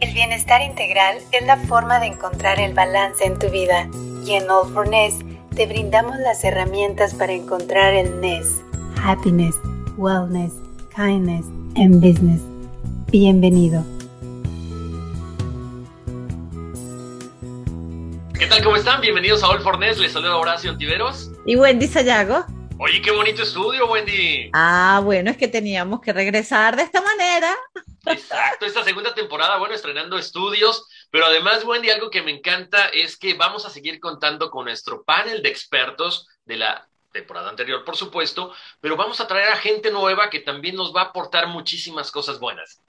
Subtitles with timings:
[0.00, 3.86] El bienestar integral es la forma de encontrar el balance en tu vida
[4.24, 5.14] y en All for Ness
[5.54, 8.62] te brindamos las herramientas para encontrar el Ness.
[9.04, 9.54] Happiness,
[9.98, 10.52] Wellness,
[10.96, 11.44] Kindness
[11.76, 12.40] and Business.
[13.12, 13.84] Bienvenido.
[18.38, 18.64] ¿Qué tal?
[18.64, 19.02] ¿Cómo están?
[19.02, 19.98] Bienvenidos a All for Ness.
[19.98, 21.30] Les saluda Horacio Antiveros.
[21.44, 22.46] Y Wendy Sayago.
[22.78, 24.50] Oye, qué bonito estudio, Wendy.
[24.54, 27.54] Ah, bueno, es que teníamos que regresar de esta manera.
[28.06, 33.16] Exacto, esta segunda temporada, bueno, estrenando estudios, pero además, Wendy, algo que me encanta es
[33.16, 37.96] que vamos a seguir contando con nuestro panel de expertos de la temporada anterior, por
[37.96, 42.10] supuesto, pero vamos a traer a gente nueva que también nos va a aportar muchísimas
[42.10, 42.80] cosas buenas.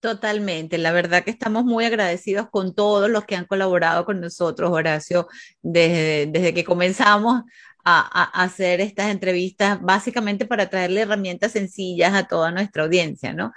[0.00, 4.70] Totalmente, la verdad que estamos muy agradecidos con todos los que han colaborado con nosotros,
[4.70, 5.26] Horacio,
[5.60, 7.42] desde, que comenzamos
[7.84, 13.52] a, hacer estas entrevistas, básicamente para traerle herramientas sencillas a toda nuestra audiencia, ¿no?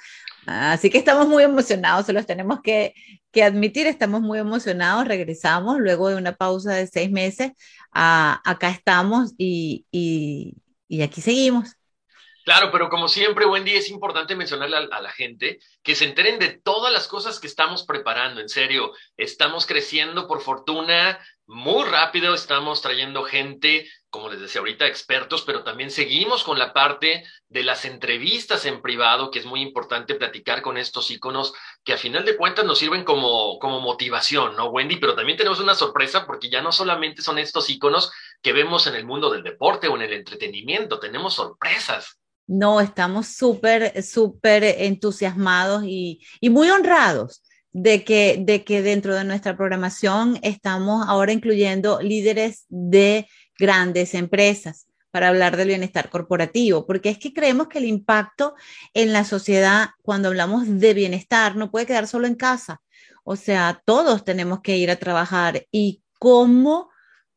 [0.45, 2.93] Así que estamos muy emocionados, se los tenemos que,
[3.43, 7.51] admitir, estamos muy emocionados, regresamos luego de una pausa de seis meses,
[7.91, 11.75] acá estamos y, y aquí seguimos.
[12.43, 16.49] Claro, pero como siempre, Wendy, es importante mencionarle a, la gente que se enteren de
[16.49, 18.41] todas las cosas que estamos preparando.
[18.41, 24.85] En serio, estamos creciendo por fortuna muy rápido, estamos trayendo gente, como les decía ahorita,
[24.85, 29.61] expertos, pero también seguimos con la parte de las entrevistas en privado, que es muy
[29.61, 31.53] importante platicar con estos íconos
[31.85, 34.97] que a final de cuentas nos sirven como, como motivación, ¿no, Wendy?
[34.97, 38.11] Pero también tenemos una sorpresa porque ya no solamente son estos íconos
[38.41, 42.19] que vemos en el mundo del deporte o en el entretenimiento, tenemos sorpresas.
[42.47, 49.55] No, estamos súper, súper entusiasmados y, muy honrados de que, de que dentro de nuestra
[49.55, 53.29] programación estamos ahora incluyendo líderes de
[53.61, 58.55] grandes empresas para hablar del bienestar corporativo, porque es que creemos que el impacto
[58.93, 62.81] en la sociedad, cuando hablamos de bienestar, no puede quedar solo en casa.
[63.23, 66.90] O sea, todos tenemos que ir a trabajar y cómo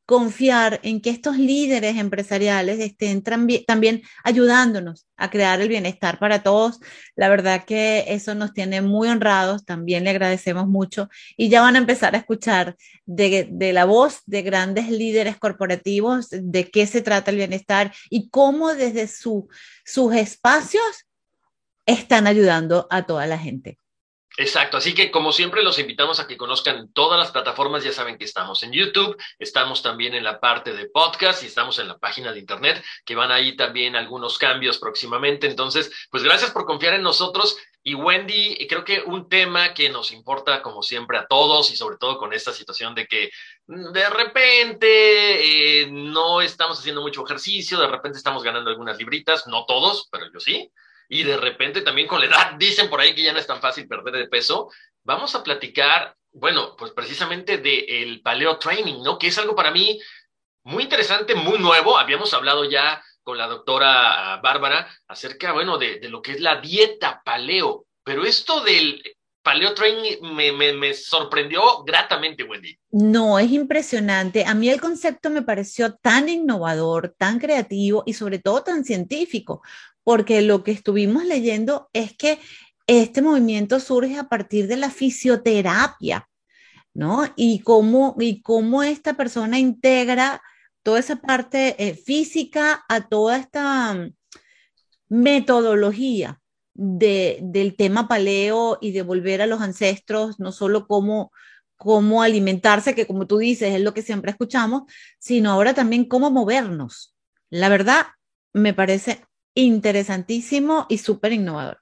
[0.07, 6.81] confiar en que estos líderes empresariales estén también ayudándonos a crear el bienestar para todos.
[7.17, 11.77] La verdad que eso nos tiene muy honrados, también le agradecemos mucho y ya van
[11.77, 12.77] a empezar a escuchar
[13.07, 18.75] de, la voz de grandes líderes corporativos de qué se trata el bienestar y cómo
[18.75, 21.07] desde sus espacios
[21.87, 23.79] están ayudando a toda la gente.
[24.37, 28.19] Exacto, así que como siempre los invitamos a que conozcan todas las plataformas, ya saben
[28.19, 31.99] que estamos en YouTube, estamos también en la parte de podcast y estamos en la
[31.99, 35.47] página de internet, que van ahí también algunos cambios próximamente.
[35.47, 37.57] Entonces, pues gracias por confiar en nosotros.
[37.85, 41.99] Y Wendy, creo que un tema que nos importa como siempre a todos y sobre
[41.99, 43.31] todo con esta situación de que
[43.67, 49.65] de repente eh, no estamos haciendo mucho ejercicio, de repente estamos ganando algunas libritas, no
[49.65, 50.73] todos, pero yo sí
[51.15, 53.61] y de repente también con la edad dicen por ahí que ya no es tan
[53.61, 54.69] fácil perder de peso,
[55.05, 59.17] vamos a platicar, bueno, pues precisamente del paleo training, ¿no?
[59.17, 60.01] Que es algo para mí
[60.65, 61.97] muy interesante, muy nuevo.
[61.97, 67.23] Habíamos hablado ya con la doctora Bárbara acerca, bueno, de, lo que es la dieta
[67.25, 69.01] paleo, pero esto del
[69.41, 72.77] paleo training me, me, sorprendió gratamente, Wendy.
[72.91, 74.45] No, es impresionante.
[74.47, 79.63] A mí el concepto me pareció tan innovador, tan creativo y sobre todo tan científico,
[80.05, 82.39] porque lo que estuvimos leyendo es que
[82.87, 86.29] este movimiento surge a partir de la fisioterapia,
[86.93, 87.25] ¿no?
[87.35, 90.43] Y cómo, y cómo esta persona integra
[90.83, 94.15] toda esa parte eh, física a toda esta mm,
[95.09, 96.41] metodología
[96.75, 101.31] del tema paleo y de volver a los ancestros, no solo cómo,
[101.77, 104.83] cómo alimentarse, que como tú dices es lo que siempre escuchamos,
[105.19, 107.15] sino ahora también cómo movernos.
[107.49, 108.07] La verdad,
[108.53, 109.25] me parece
[109.55, 111.81] interesantísimo y súper innovador.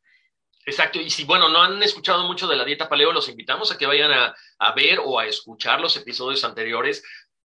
[0.64, 3.78] Exacto, y si, bueno, no han escuchado mucho de la dieta paleo, los invitamos a
[3.78, 7.02] que vayan a, a, ver o a escuchar los episodios anteriores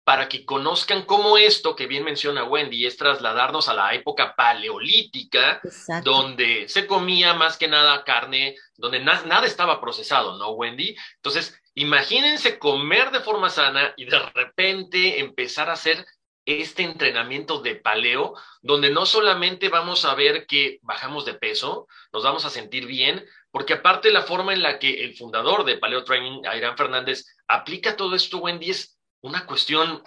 [0.06, 5.60] para que conozcan cómo esto que bien menciona Wendy es trasladarnos a la época paleolítica,
[5.64, 6.12] Exacto.
[6.12, 10.96] donde se comía más que nada carne, donde na nada estaba procesado, ¿no, Wendy?
[11.16, 16.06] Entonces, imagínense comer de forma sana y de repente empezar a hacer
[16.46, 22.24] este entrenamiento de paleo, donde no solamente vamos a ver que bajamos de peso, nos
[22.24, 26.04] vamos a sentir bien, porque aparte la forma en la que el fundador de Paleo
[26.04, 30.04] Training, Ayrán Fernández, aplica todo esto, Wendy, es una cuestión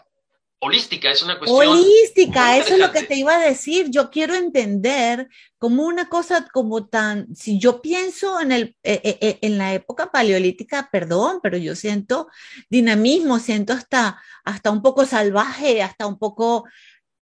[0.61, 1.69] holística, es una cuestión.
[1.69, 3.91] Holística, eso es lo que te iba a decir.
[3.91, 5.29] Yo quiero entender
[5.59, 9.75] como una cosa como tan, si yo pienso en, el, eh, eh, eh, en la
[9.75, 12.29] época paleolítica, perdón, pero yo siento
[12.69, 16.65] dinamismo, siento hasta, hasta un poco salvaje, hasta un poco...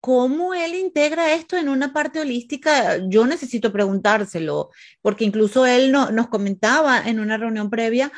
[0.01, 2.99] ¿Cómo él integra esto en una parte holística?
[3.09, 4.69] Yo necesito preguntárselo,
[5.01, 8.09] porque incluso él no, nos comentaba en una reunión previa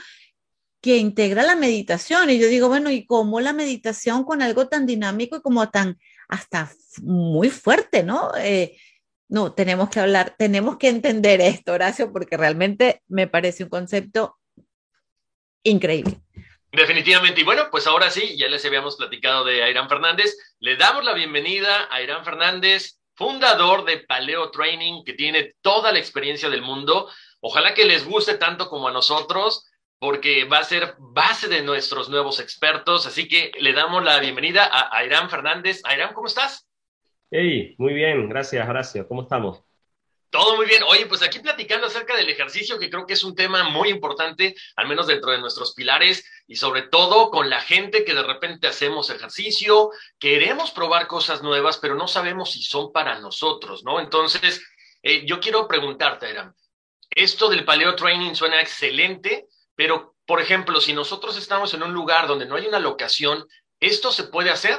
[0.81, 2.29] que integra la meditación.
[2.29, 5.97] Y yo digo, bueno, ¿y cómo la meditación con algo tan dinámico y como tan
[6.27, 8.31] hasta muy fuerte, ¿no?
[8.37, 8.77] Eh,
[9.29, 14.37] no, tenemos que hablar, tenemos que entender esto, Horacio, porque realmente me parece un concepto
[15.63, 16.19] increíble.
[16.71, 17.41] Definitivamente.
[17.41, 20.37] Y bueno, pues ahora sí, ya les habíamos platicado de Ayrán Fernández.
[20.59, 25.99] Le damos la bienvenida a Ayrán Fernández, fundador de Paleo Training, que tiene toda la
[25.99, 27.09] experiencia del mundo.
[27.41, 29.67] Ojalá que les guste tanto como a nosotros
[30.01, 33.05] porque va a ser base de nuestros nuevos expertos.
[33.05, 35.79] Así que le damos la bienvenida a Airam Fernández.
[35.83, 36.67] Airam, ¿cómo estás?
[37.29, 39.07] Hey, muy bien, gracias, Horacio.
[39.07, 39.61] ¿Cómo estamos?
[40.31, 40.81] Todo muy bien.
[40.87, 44.55] Oye, pues aquí platicando acerca del ejercicio, que creo que es un tema muy importante,
[44.75, 48.65] al menos dentro de nuestros pilares, y sobre todo con la gente que de repente
[48.65, 53.99] hacemos ejercicio, queremos probar cosas nuevas, pero no sabemos si son para nosotros, ¿no?
[53.99, 54.65] Entonces,
[55.03, 56.55] eh, yo quiero preguntarte, Airam,
[57.11, 59.47] esto del paleo training suena excelente,
[59.81, 63.45] pero, por ejemplo, si nosotros estamos en un lugar donde no hay una locación,
[63.79, 64.75] ¿esto se puede hacer?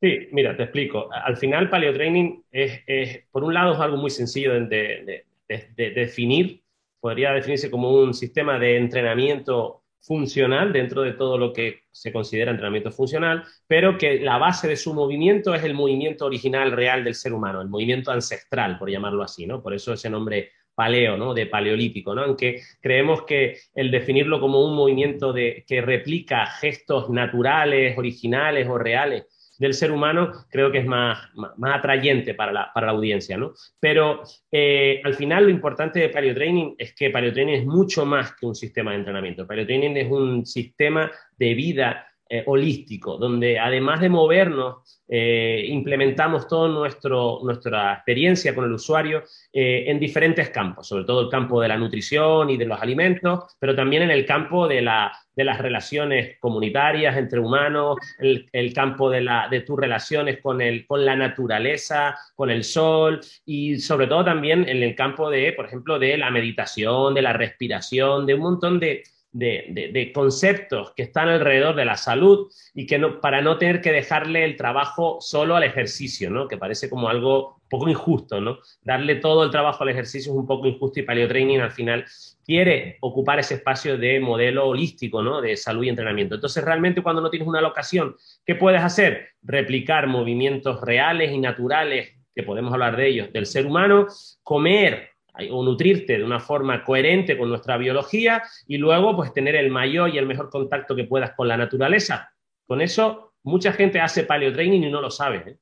[0.00, 1.10] Sí, mira, te explico.
[1.12, 6.62] Al final, paleotraining es, por un lado, es algo muy sencillo de, de, definir.
[6.98, 12.50] Podría definirse como un sistema de entrenamiento funcional dentro de todo lo que se considera
[12.50, 17.14] entrenamiento funcional, pero que la base de su movimiento es el movimiento original real del
[17.14, 19.62] ser humano, el movimiento ancestral, por llamarlo así, ¿no?
[19.62, 21.34] Por eso ese nombre paleo, ¿no?
[21.34, 22.22] De paleolítico, ¿no?
[22.22, 28.78] Aunque creemos que el definirlo como un movimiento de, que replica gestos naturales, originales o
[28.78, 29.26] reales
[29.58, 33.52] del ser humano, creo que es más, más, atrayente para la, para la, audiencia, ¿no?
[33.78, 38.46] Pero eh, al final lo importante de paleotraining es que paleotraining es mucho más que
[38.46, 39.46] un sistema de entrenamiento.
[39.46, 46.70] Paleotraining es un sistema de vida eh, holístico, donde además de movernos, eh, implementamos toda
[46.70, 49.22] nuestra experiencia con el usuario
[49.52, 53.54] eh, en diferentes campos, sobre todo el campo de la nutrición y de los alimentos,
[53.60, 59.60] pero también en el campo de, las relaciones comunitarias entre humanos, el, campo de, de,
[59.60, 64.94] tus relaciones con, con la naturaleza, con el sol y sobre todo también en el
[64.94, 69.02] campo de, por ejemplo, de la meditación, de la respiración, de un montón de,
[69.34, 73.90] de, conceptos que están alrededor de la salud y que no, para no tener que
[73.92, 76.46] dejarle el trabajo solo al ejercicio, ¿no?
[76.46, 78.58] Que parece como algo un poco injusto, ¿no?
[78.82, 82.04] Darle todo el trabajo al ejercicio es un poco injusto y Paleo Training al final
[82.44, 85.40] quiere ocupar ese espacio de modelo holístico, ¿no?
[85.40, 86.36] De salud y entrenamiento.
[86.36, 88.14] Entonces, realmente cuando no tienes una locación,
[88.46, 89.30] ¿qué puedes hacer?
[89.42, 94.06] Replicar movimientos reales y naturales, que podemos hablar de ellos, del ser humano,
[94.42, 95.13] comer
[95.50, 100.14] o nutrirte de una forma coherente con nuestra biología y luego pues tener el mayor
[100.14, 102.32] y el mejor contacto que puedas con la naturaleza.
[102.66, 105.42] Con eso mucha gente hace paleotraining y no lo sabe.
[105.46, 105.58] ¿eh?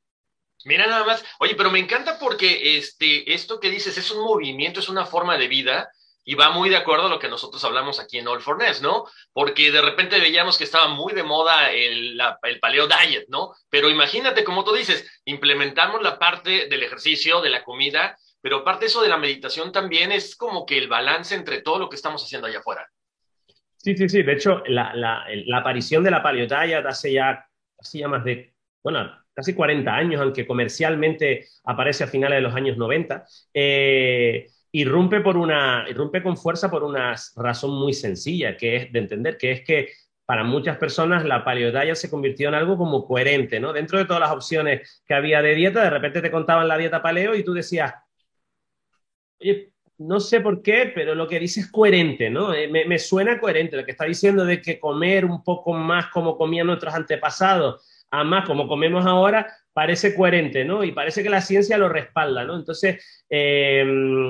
[0.65, 4.81] Mira nada más, oye, pero me encanta porque este, esto que dices es un movimiento,
[4.81, 5.91] es una forma de vida
[6.25, 8.81] y va muy de acuerdo a lo que nosotros hablamos aquí en All for Ness,
[8.81, 9.07] ¿no?
[9.33, 13.55] Porque de repente veíamos que estaba muy de moda el, el paleo diet, ¿no?
[13.69, 18.87] Pero imagínate, como tú dices, implementamos la parte del ejercicio, de la comida, pero aparte
[18.87, 22.23] eso de la meditación también es como que el balance entre todo lo que estamos
[22.23, 22.87] haciendo allá afuera.
[23.77, 24.23] Sí, sí, sí.
[24.23, 27.47] De hecho, la, la, aparición de la paleotalla hace ya,
[27.79, 32.77] hace más de, bueno, casi 40 años, aunque comercialmente aparece a finales de los años
[32.77, 38.93] 90, eh, irrumpe, por una, irrumpe con fuerza por una razón muy sencilla, que es
[38.93, 39.89] de entender, que es que
[40.25, 43.73] para muchas personas la paleotalla se convirtió en algo como coherente, ¿no?
[43.73, 47.03] Dentro de todas las opciones que había de dieta, de repente te contaban la dieta
[47.03, 47.93] paleo y tú decías,
[49.99, 52.55] no sé por qué, pero lo que dice es coherente, ¿no?
[52.55, 56.37] Eh, me, suena coherente lo que está diciendo de que comer un poco más como
[56.37, 60.85] comían nuestros antepasados además como comemos ahora, parece coherente, ¿no?
[60.85, 62.57] Y parece que la ciencia lo respalda, ¿no?
[62.57, 63.83] Entonces, eh,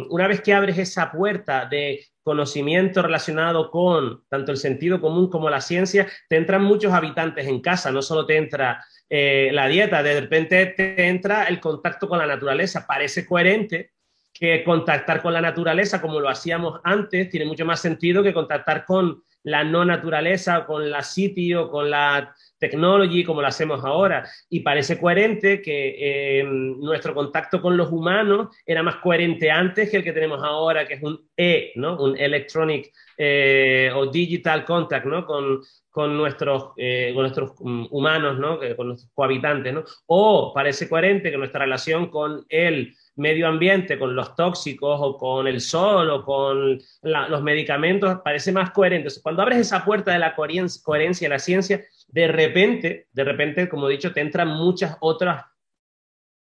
[0.08, 5.50] una vez que abres esa puerta de conocimiento relacionado con tanto el sentido común como
[5.50, 10.00] la ciencia, te entran muchos habitantes en casa, no solo te entra eh, la dieta,
[10.02, 13.90] de repente te entra el contacto con la naturaleza, parece coherente
[14.32, 18.84] que contactar con la naturaleza como lo hacíamos antes tiene mucho más sentido que contactar
[18.84, 24.28] con la no naturaleza, con la sitio, con la technology como lo hacemos ahora.
[24.48, 29.96] Y parece coherente que eh, nuestro contacto con los humanos era más coherente antes que
[29.96, 31.96] el que tenemos ahora, que es un E, ¿no?
[31.98, 35.26] Un electronic eh, o digital contact, ¿no?
[35.26, 35.60] Con,
[35.90, 38.58] con nuestros, eh, con nuestros mm, humanos, ¿no?
[38.76, 39.74] con nuestros cohabitantes.
[39.74, 39.84] ¿no?
[40.06, 45.46] O parece coherente que nuestra relación con el medio ambiente, con los tóxicos o con
[45.46, 49.10] el sol o con los medicamentos, parece más coherente.
[49.22, 53.88] cuando abres esa puerta de la coherencia, de la ciencia, de repente, de repente, como
[53.88, 55.44] he dicho, te entran muchas otras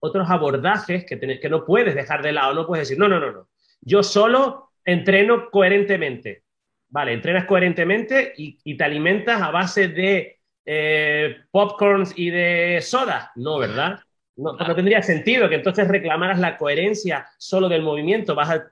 [0.01, 3.33] otros abordajes que, que no puedes dejar de lado, no puedes decir, no, no, no,
[3.33, 3.49] no,
[3.81, 6.45] yo solo entreno coherentemente.
[6.89, 13.33] Vale, entrenas coherentemente y, te alimentas a base de eh, popcorns y de soda.
[13.35, 13.99] No, ¿verdad?
[14.37, 18.35] No, tendría sentido que entonces reclamaras la coherencia solo del movimiento.
[18.35, 18.63] Vas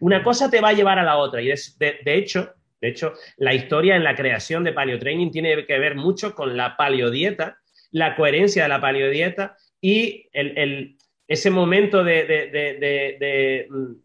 [0.00, 1.40] una cosa te va a llevar a la otra.
[1.40, 5.94] Y de, hecho, de hecho, la historia en la creación de paleotraining tiene que ver
[5.94, 7.58] mucho con la paleodieta,
[7.92, 10.96] la coherencia de la paleodieta y el,
[11.28, 12.24] ese momento de,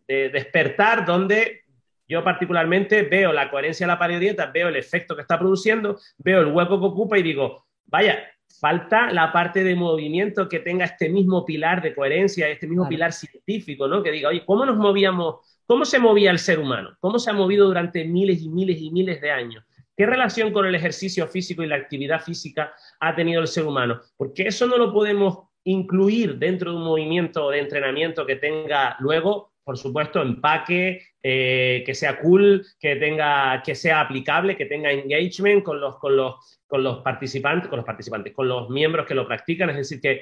[0.07, 1.62] de, despertar donde
[2.07, 6.41] yo particularmente veo la coherencia de la paleodieta, veo el efecto que está produciendo, veo
[6.41, 8.29] el hueco que ocupa y digo, vaya,
[8.60, 13.12] falta la parte de movimiento que tenga este mismo pilar de coherencia, este mismo pilar
[13.12, 14.03] científico, ¿no?
[14.03, 16.95] Que diga, oye, ¿cómo nos movíamos, cómo se movía el ser humano?
[17.00, 19.63] ¿Cómo se ha movido durante miles y miles y miles de años?
[19.95, 24.01] ¿Qué relación con el ejercicio físico y la actividad física ha tenido el ser humano?
[24.17, 29.52] Porque eso no lo podemos incluir dentro de un movimiento de entrenamiento que tenga luego
[29.63, 35.63] por supuesto, empaque, eh, que sea cool, que tenga, que sea aplicable, que tenga engagement
[35.63, 36.36] con los, con los,
[36.67, 39.70] con los participantes, con los participantes, con los miembros que lo practican.
[39.70, 40.22] Es decir, que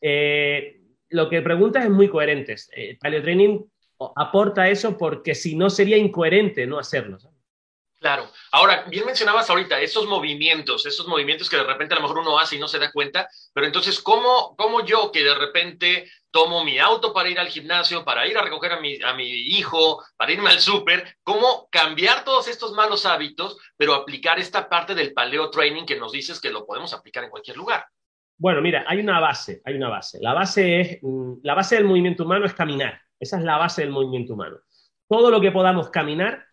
[0.00, 0.80] eh,
[1.10, 2.56] lo que preguntas es muy coherente.
[2.74, 3.60] Eh, Training
[4.16, 7.18] aporta eso porque si no sería incoherente no hacerlo.
[8.00, 8.30] Claro.
[8.52, 12.38] Ahora, bien mencionabas ahorita esos movimientos, esos movimientos que de repente a lo mejor uno
[12.38, 16.64] hace y no se da cuenta, pero entonces, ¿cómo, cómo yo que de repente tomo
[16.64, 20.50] mi auto para ir al gimnasio, para ir a recoger a mi, hijo, para irme
[20.50, 25.84] al súper, cómo cambiar todos estos malos hábitos, pero aplicar esta parte del paleo training
[25.84, 27.84] que nos dices que lo podemos aplicar en cualquier lugar.
[28.38, 30.18] Bueno, mira, hay una base, hay una base.
[30.20, 33.00] La base es, mm, la base del movimiento humano es caminar.
[33.18, 34.56] Esa es la base del movimiento humano.
[35.08, 36.46] Todo lo que podamos caminar,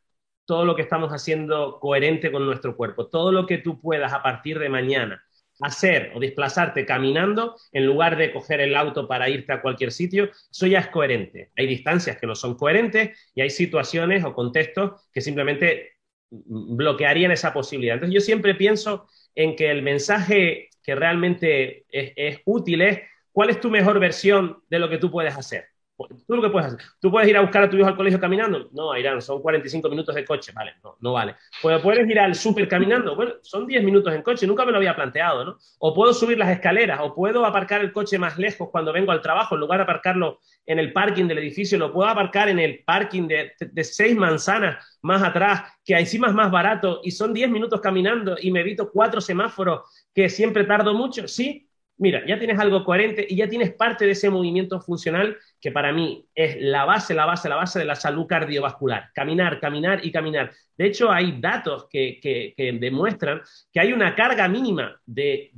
[0.45, 4.21] todo lo que estamos haciendo coherente con nuestro cuerpo, todo lo que tú puedas a
[4.21, 5.23] partir de mañana
[5.61, 10.29] hacer o desplazarte caminando en lugar de coger el auto para irte a cualquier sitio,
[10.51, 11.51] eso ya es coherente.
[11.55, 15.97] Hay distancias que no son coherentes y hay situaciones o contextos que simplemente
[16.29, 17.95] bloquearían esa posibilidad.
[17.95, 23.49] Entonces yo siempre pienso en que el mensaje que realmente es, es útil es cuál
[23.49, 25.65] es tu mejor versión de lo que tú puedes hacer.
[25.97, 26.79] Tú lo que puedes hacer.
[26.99, 28.69] ¿Tú puedes ir a buscar a tu hijo al colegio caminando?
[28.71, 30.51] No, Irán, son 45 minutos de coche.
[30.53, 31.35] Vale, no, no vale.
[31.61, 33.15] Pues, ¿Puedes ir al súper caminando?
[33.15, 34.45] Bueno, son 10 minutos en coche.
[34.45, 35.57] Nunca me lo había planteado, ¿no?
[35.79, 39.21] O puedo subir las escaleras, o puedo aparcar el coche más lejos cuando vengo al
[39.21, 39.55] trabajo.
[39.55, 43.27] En lugar de aparcarlo en el parking del edificio, lo puedo aparcar en el parking
[43.27, 48.35] de, seis manzanas más atrás, que encima es más barato, y son 10 minutos caminando
[48.39, 49.81] y me evito cuatro semáforos
[50.13, 51.27] que siempre tardo mucho.
[51.27, 51.66] Sí,
[51.97, 55.91] mira, ya tienes algo coherente y ya tienes parte de ese movimiento funcional que para
[55.91, 59.11] mí es la base, la base, la base de la salud cardiovascular.
[59.13, 60.51] Caminar, caminar y caminar.
[60.77, 65.51] De hecho, hay datos que, demuestran que hay una carga mínima de,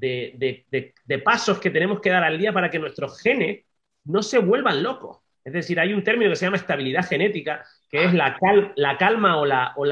[1.24, 3.66] pasos que tenemos que dar al día para que nuestros genes
[4.06, 5.20] no se vuelvan locos.
[5.44, 8.38] Es decir, hay un término que se llama estabilidad genética, que es la,
[8.98, 9.86] calma o la, o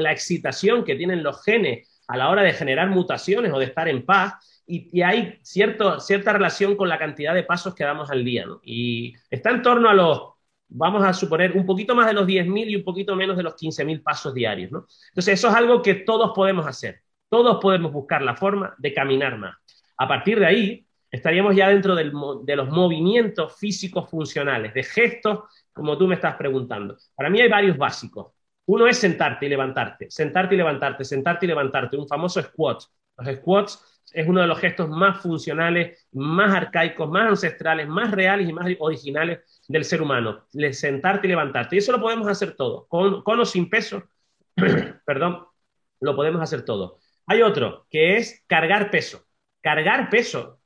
[0.00, 3.88] la excitación que tienen los genes a la hora de generar mutaciones o de estar
[3.88, 4.34] en paz
[4.66, 8.60] y, hay cierto, cierta relación con la cantidad de pasos que damos al día, ¿no?
[8.62, 10.32] Y está en torno a los,
[10.68, 13.54] vamos a suponer, un poquito más de los 10.000 y un poquito menos de los
[13.54, 14.86] 15.000 pasos diarios, ¿no?
[15.08, 17.02] Entonces, eso es algo que todos podemos hacer.
[17.28, 19.56] Todos podemos buscar la forma de caminar más.
[19.96, 25.40] A partir de ahí, estaríamos ya dentro de los movimientos físicos funcionales, de gestos,
[25.72, 26.96] como tú me estás preguntando.
[27.14, 28.32] Para mí hay varios básicos.
[28.66, 32.82] Uno es sentarte y levantarte, sentarte y levantarte, sentarte y levantarte, un famoso squat.
[33.16, 38.48] Los squats es uno de los gestos más funcionales, más arcaicos, más ancestrales, más reales
[38.48, 40.46] y más originales del ser humano.
[40.72, 41.76] Sentarte y levantarte.
[41.76, 44.02] Y eso lo podemos hacer todo, con, o sin peso.
[45.06, 45.46] perdón,
[46.00, 46.98] lo podemos hacer todo.
[47.26, 49.24] Hay otro, que es cargar peso.
[49.60, 50.60] cargar peso,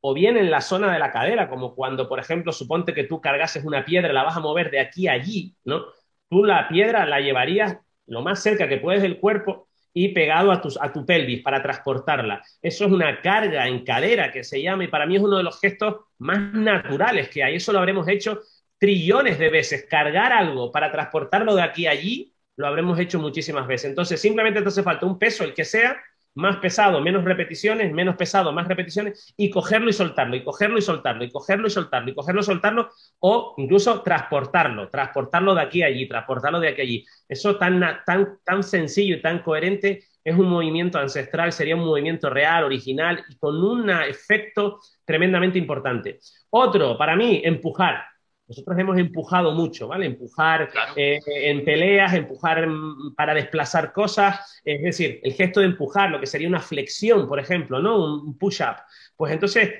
[0.00, 3.20] o bien en la zona de la cadera, como cuando, por ejemplo, suponte que tú
[3.20, 5.86] cargases una piedra, la vas a mover de aquí a allí, ¿no?
[6.28, 9.65] Tú la piedra la llevarías lo más cerca que puedes del cuerpo
[9.98, 12.42] y pegado a tu, a tu pelvis para transportarla.
[12.60, 15.42] Eso es una carga en cadera que se llama y para mí es uno de
[15.42, 17.56] los gestos más naturales que hay.
[17.56, 18.42] Eso lo habremos hecho
[18.78, 19.86] trillones de veces.
[19.88, 23.88] Cargar algo para transportarlo de aquí a allí lo habremos hecho muchísimas veces.
[23.88, 25.96] Entonces, simplemente te hace falta un peso, el que sea,
[26.36, 30.82] más pesado, menos repeticiones, menos pesado, más repeticiones, y cogerlo y soltarlo, y cogerlo y
[30.82, 32.90] soltarlo, y cogerlo y soltarlo, y cogerlo y soltarlo,
[33.20, 37.06] o incluso transportarlo, transportarlo de aquí a allí, transportarlo de aquí a allí.
[37.28, 42.28] Eso tan, tan, tan sencillo y tan coherente es un movimiento ancestral, sería un movimiento
[42.28, 46.18] real, original, y con un efecto tremendamente importante.
[46.50, 48.04] Otro, para mí, empujar.
[48.48, 50.06] Nosotros hemos empujado mucho, ¿vale?
[50.06, 52.68] Empujar eh, en peleas, empujar
[53.16, 57.40] para desplazar cosas, es decir, el gesto de empujar, lo que sería una flexión, por
[57.40, 58.22] ejemplo, ¿no?
[58.22, 58.76] Un push-up.
[59.16, 59.72] Pues entonces,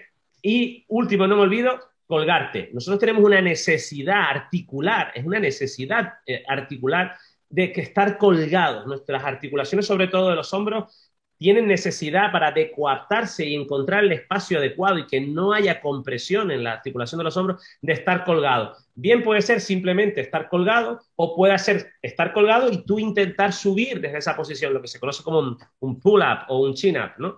[0.42, 2.70] y último, no me olvido, colgarte.
[2.72, 7.16] Nosotros tenemos una necesidad articular, es una necesidad eh, articular
[7.48, 8.86] de que estar colgados.
[8.86, 11.05] Nuestras articulaciones, sobre todo de los hombros,
[11.38, 16.64] tienen necesidad para decoaptarse y encontrar el espacio adecuado y que no haya compresión en
[16.64, 18.74] la articulación de los hombros de estar colgado.
[18.94, 24.00] Bien puede ser simplemente estar colgado o puede ser estar colgado y tú intentar subir
[24.00, 27.12] desde esa posición, lo que se conoce como un, pull-up o un chin-up.
[27.18, 27.36] ¿no?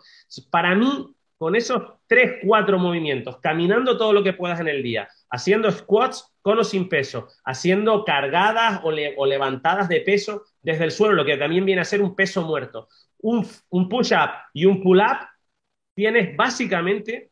[0.51, 5.09] Para mí, con esos tres, cuatro movimientos, caminando todo lo que puedas en el día,
[5.31, 11.15] haciendo squats con o sin peso, haciendo cargadas o levantadas de peso desde el suelo,
[11.15, 12.89] lo que también viene a ser un peso muerto,
[13.21, 15.27] un, push-up y un pull-up,
[15.95, 17.31] tienes básicamente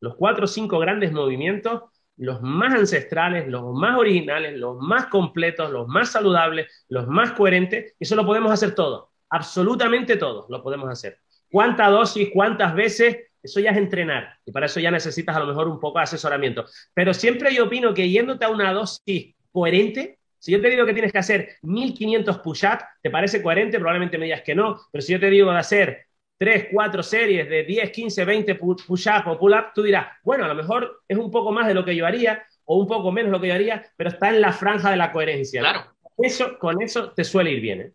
[0.00, 1.82] los cuatro o cinco grandes movimientos,
[2.16, 7.94] los más ancestrales, los más originales, los más completos, los más saludables, los más coherentes,
[7.98, 11.18] eso lo podemos hacer todo, absolutamente todo lo podemos hacer.
[11.50, 13.16] ¿Cuánta dosis, cuántas veces?
[13.42, 16.04] Eso ya es entrenar, y para eso ya necesitas a lo mejor un poco de
[16.04, 16.64] asesoramiento.
[16.94, 20.92] Pero siempre yo opino que yéndote a una dosis coherente, si yo te digo que
[20.92, 23.78] tienes que hacer 1500 push-ups, ¿te parece coherente?
[23.78, 26.04] Probablemente me digas que no, pero si yo te digo de hacer
[26.36, 30.54] 3, 4 series de 10, 15, 20 push-up o pull-up, tú dirás, bueno, a lo
[30.54, 33.38] mejor es un poco más de lo que yo haría o un poco menos de
[33.38, 35.62] lo que yo haría, pero está en la franja de la coherencia.
[35.62, 35.94] Claro.
[36.18, 37.80] Eso, con eso te suele ir bien.
[37.80, 37.92] ¿eh?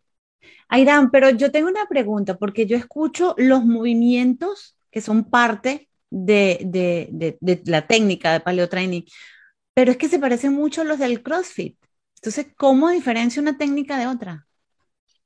[0.69, 6.62] Aidan, pero yo tengo una pregunta, porque yo escucho los movimientos que son parte de,
[6.65, 9.05] de, de la técnica de paleotraining,
[9.75, 11.78] pero es que se parecen mucho a los del CrossFit.
[12.19, 14.45] Entonces, ¿cómo diferencia una técnica de otra?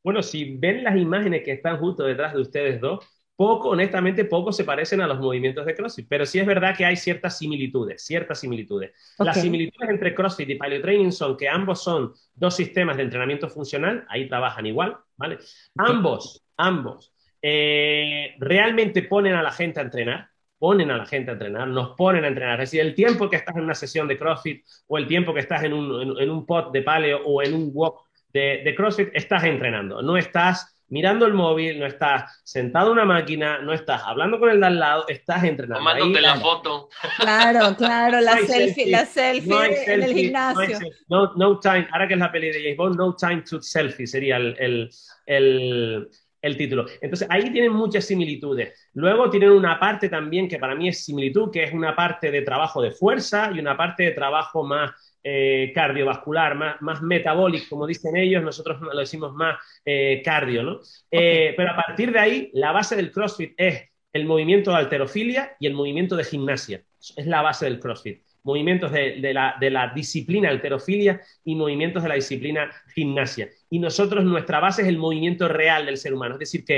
[0.03, 3.03] Bueno, si ven las imágenes que están justo detrás de ustedes dos,
[3.35, 6.85] poco, honestamente, poco se parecen a los movimientos de CrossFit, pero sí es verdad que
[6.85, 8.91] hay ciertas similitudes, ciertas similitudes.
[9.17, 13.49] Las similitudes entre CrossFit y Paleo Training son que ambos son dos sistemas de entrenamiento
[13.49, 15.39] funcional, ahí trabajan igual, ¿vale?
[15.77, 20.29] Ambos, ambos, eh, realmente ponen a la gente a entrenar,
[20.63, 22.61] ponen a la gente a entrenar, nos ponen a entrenar.
[22.61, 25.41] Es decir, el tiempo que estás en una sesión de CrossFit o el tiempo que
[25.41, 27.97] estás en un, en, un pot de paleo o en un walk
[28.31, 30.01] de, de, CrossFit, estás entrenando.
[30.01, 34.51] No estás mirando el móvil, no estás sentado en una máquina, no estás hablando con
[34.51, 35.79] el de al lado, estás entrenando.
[35.79, 36.87] Tomándote la foto.
[37.19, 40.79] Claro, claro, la selfie, la selfie en el gimnasio.
[41.09, 44.07] No, no, time, ahora que es la peli de James Bond, no time to selfie
[44.07, 44.89] sería el, el,
[45.25, 46.09] el
[46.43, 46.85] el título.
[47.01, 48.89] Entonces, ahí tienen muchas similitudes.
[48.93, 52.41] Luego tienen una parte también que para mí es similitud, que es una parte de
[52.41, 54.91] trabajo de fuerza y una parte de trabajo más
[55.23, 60.79] eh, cardiovascular, más, más metabólico, como dicen ellos, nosotros lo decimos más eh, cardio, ¿no?
[61.09, 65.55] Eh, pero a partir de ahí, la base del CrossFit es el movimiento de alterofilia
[65.61, 66.83] y el movimiento de gimnasia.
[67.15, 72.69] Es la base del CrossFit movimientos de, la, disciplina alterofilia y movimientos de la disciplina
[72.93, 73.49] gimnasia.
[73.69, 76.77] Y nosotros, nuestra base es el movimiento real del ser humano, es decir, que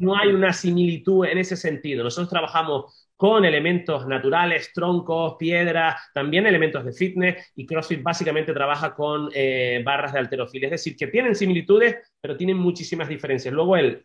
[0.00, 2.02] no hay una similitud en ese sentido.
[2.02, 8.96] Nosotros trabajamos con elementos naturales, troncos, piedras, también elementos de fitness y CrossFit básicamente trabaja
[8.96, 10.66] con eh, barras de alterofilia.
[10.66, 13.54] Es decir, que tienen similitudes, pero tienen muchísimas diferencias.
[13.54, 14.04] Luego el,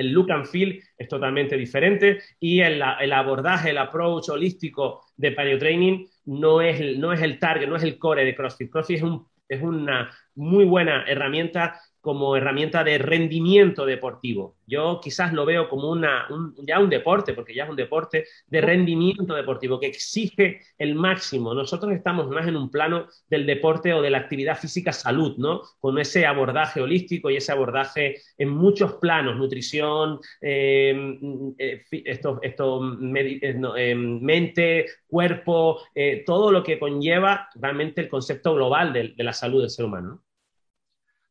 [0.00, 5.32] el look and feel es totalmente diferente y el, el abordaje, el approach holístico de
[5.32, 8.70] paleo training no es, el, no es el target, no es el core de CrossFit.
[8.70, 14.56] CrossFit es, un, es una muy buena herramienta como herramienta de rendimiento deportivo.
[14.66, 16.28] Yo quizás lo veo como una,
[16.66, 21.54] ya un deporte, porque ya es un deporte de rendimiento deportivo que exige el máximo.
[21.54, 25.62] Nosotros estamos más en un plano del deporte o de la actividad física salud, ¿no?
[25.80, 31.18] Con ese abordaje holístico y ese abordaje en muchos planos, nutrición, eh,
[31.58, 35.80] eh, esto, eh, mente, cuerpo,
[36.24, 40.22] todo lo que conlleva realmente el concepto global de, de la salud del ser humano.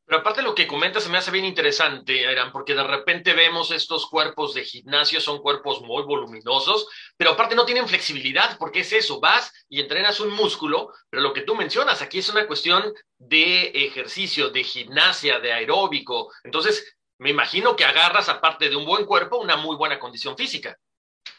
[0.09, 3.69] Pero aparte lo que comentas se me hace bien interesante, Eran, porque de repente vemos
[3.69, 8.91] estos cuerpos de gimnasio, son cuerpos muy voluminosos, pero aparte no tienen flexibilidad, porque es
[8.91, 12.91] eso, vas y entrenas un músculo, pero lo que tú mencionas aquí es una cuestión
[13.19, 16.31] de ejercicio, de gimnasia, de aeróbico.
[16.43, 20.75] Entonces, me imagino que agarras, aparte de un buen cuerpo, una muy buena condición física.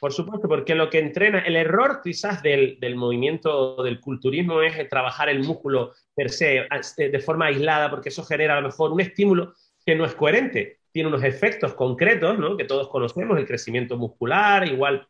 [0.00, 4.88] Por supuesto, porque lo que entrena, el error quizás del, del, movimiento del culturismo es
[4.88, 9.02] trabajar el músculo per se de forma aislada, porque eso genera a lo mejor un
[9.02, 9.52] estímulo
[9.84, 10.78] que no es coherente.
[10.90, 12.56] Tiene unos efectos concretos, ¿no?
[12.56, 15.06] Que todos conocemos, el crecimiento muscular, igual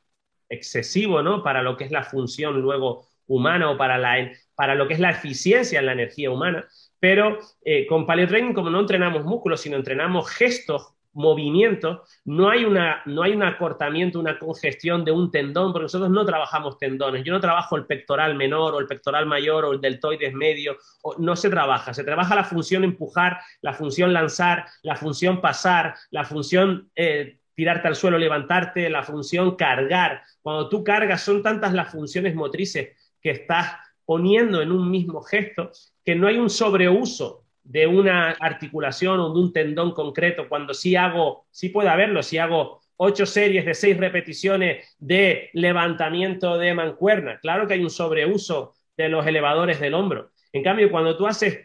[0.48, 1.44] excesivo, ¿no?
[1.44, 5.00] Para lo que es la función luego humana o para, la, para lo que es
[5.00, 6.66] la eficiencia en la energía humana.
[6.98, 13.03] Pero eh, con paleotraining, como no entrenamos músculos, sino entrenamos gestos movimiento, no hay, una,
[13.07, 17.25] no hay un acortamiento, una congestión de un tendón, porque nosotros no trabajamos tendones.
[17.25, 20.77] Yo no trabajo el pectoral menor o el pectoral mayor o el deltoides medio,
[21.18, 21.92] no se trabaja.
[21.94, 27.88] Se trabaja la función empujar, la función lanzar, la función pasar, la función eh, tirarte
[27.88, 30.23] al suelo, levantarte, la función cargar.
[30.42, 35.70] Cuando tú cargas, son tantas las funciones motrices que estás poniendo en un mismo gesto
[36.05, 40.96] que no hay un sobreuso de una articulación o de un tendón concreto, cuando sí
[40.96, 47.38] hago, sí puede haberlo, si hago ocho series de seis repeticiones de levantamiento de mancuerna,
[47.38, 50.33] claro que hay un sobreuso de los elevadores del hombro.
[50.52, 51.61] En cambio, cuando tú haces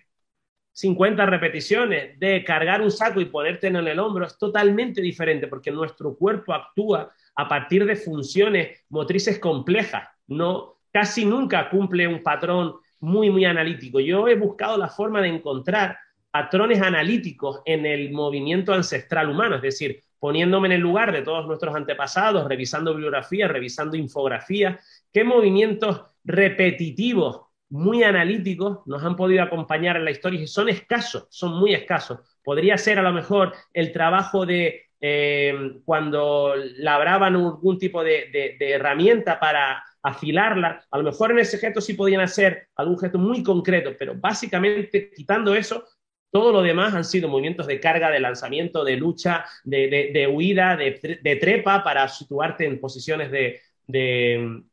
[0.74, 5.72] 50 repeticiones de cargar un saco y ponértelo en el hombro, es totalmente diferente porque
[5.72, 12.76] nuestro cuerpo actúa a partir de funciones motrices complejas, no casi nunca cumple un patrón
[13.06, 14.00] muy, muy analítico.
[14.00, 15.98] Yo he buscado la forma de encontrar
[16.32, 21.46] patrones analíticos en el movimiento ancestral humano, es decir, poniéndome en el lugar de todos
[21.46, 24.80] nuestros antepasados, revisando bibliografía, revisando infografía,
[25.14, 31.28] qué movimientos repetitivos, muy analíticos, nos han podido acompañar en la historia y son escasos,
[31.30, 32.20] son muy escasos.
[32.44, 39.40] Podría ser a lo mejor el trabajo de eh, cuando labraban algún tipo de herramienta
[39.40, 40.86] para afilarla.
[40.92, 45.12] A lo mejor en ese gesto sí podían hacer algún gesto muy concreto, pero básicamente
[45.16, 45.84] quitando eso,
[46.32, 51.38] todo lo demás han sido movimientos de carga, de lanzamiento, de lucha, de, huida, de,
[51.42, 54.64] trepa para situarte en posiciones de,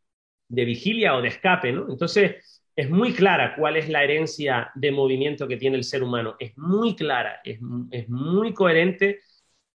[0.49, 1.87] vigilia o de escape, ¿no?
[1.89, 6.37] Entonces, es muy clara cuál es la herencia de movimiento que tiene el ser humano.
[6.39, 7.59] Es muy clara, es,
[7.91, 9.21] es muy coherente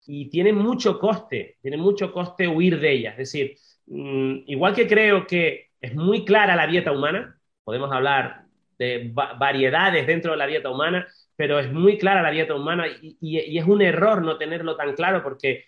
[0.07, 3.11] y tiene mucho coste, tiene mucho coste huir de ella.
[3.11, 8.45] Es decir, Mm, igual que creo que es muy clara la dieta humana, podemos hablar
[8.79, 13.59] de variedades dentro de la dieta humana, pero es muy clara la dieta humana y,
[13.59, 15.67] es un error no tenerlo tan claro porque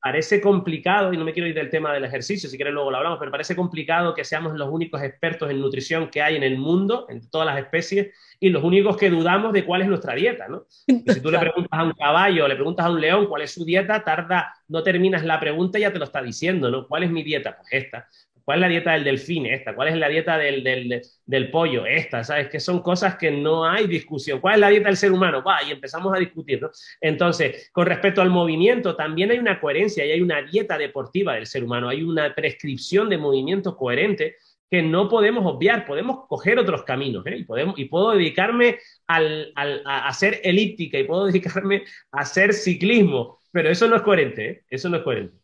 [0.00, 2.98] parece complicado, y no me quiero ir del tema del ejercicio, si quieres luego lo
[2.98, 6.58] hablamos, pero parece complicado que seamos los únicos expertos en nutrición que hay en el
[6.58, 10.48] mundo, en todas las especies, y los únicos que dudamos de cuál es nuestra dieta,
[10.48, 10.66] ¿no?
[10.86, 13.64] si tú le preguntas a un caballo, le preguntas a un león cuál es su
[13.64, 16.86] dieta, tarda, no terminas la pregunta y ya te lo está diciendo, ¿no?
[16.86, 17.56] ¿Cuál es mi dieta?
[17.56, 18.08] Pues esta.
[18.46, 19.46] ¿Cuál es la dieta del delfín?
[19.46, 19.74] Esta.
[19.74, 21.84] ¿Cuál es la dieta del, del, pollo?
[21.84, 22.22] Esta.
[22.22, 22.48] ¿Sabes?
[22.48, 24.38] Que son cosas que no hay discusión.
[24.40, 25.42] ¿Cuál es la dieta del ser humano?
[25.42, 26.70] Va, y empezamos a discutir, ¿no?
[27.00, 31.46] Entonces, con respecto al movimiento, también hay una coherencia y hay una dieta deportiva del
[31.46, 31.88] ser humano.
[31.88, 34.36] Hay una prescripción de movimiento coherente
[34.70, 37.38] que no podemos obviar, podemos coger otros caminos, ¿eh?
[37.38, 38.78] y, podemos, y puedo dedicarme
[39.08, 41.82] al, a hacer elíptica y puedo dedicarme
[42.12, 44.64] a hacer ciclismo, pero eso no es coherente, ¿eh?
[44.70, 45.36] eso no es coherente.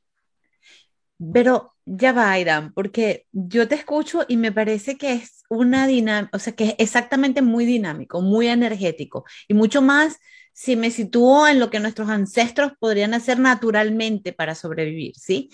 [1.33, 6.37] Pero ya va, Irán, porque yo te escucho y me parece que es una dinámica,
[6.37, 10.18] o sea, que es exactamente muy dinámico, muy energético y mucho más
[10.53, 15.51] si me sitúo en lo que nuestros ancestros podrían hacer naturalmente para sobrevivir, ¿sí?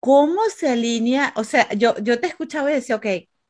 [0.00, 1.32] ¿Cómo se alinea?
[1.36, 3.06] O sea, yo, yo te escuchaba y decía, ok,